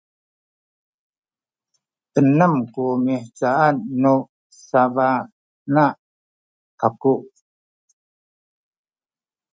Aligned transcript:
enem 2.19 2.55
ku 2.73 2.83
mihcaan 3.03 3.75
nu 4.01 4.15
sabana 4.67 5.85
aku 6.85 7.13